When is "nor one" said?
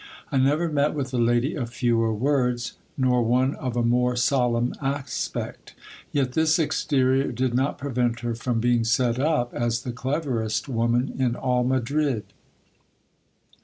2.97-3.53